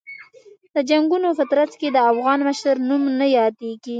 [0.75, 3.89] د جنګونو په ترڅ کې د افغان مشر نوم نه یادېږي.